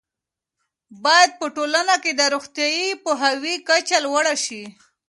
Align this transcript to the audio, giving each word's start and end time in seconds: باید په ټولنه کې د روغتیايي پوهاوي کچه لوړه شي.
باید 1.03 1.31
په 1.39 1.45
ټولنه 1.55 1.95
کې 2.03 2.11
د 2.15 2.21
روغتیايي 2.33 2.89
پوهاوي 3.03 3.55
کچه 3.67 3.97
لوړه 4.05 4.35
شي. 4.43 4.63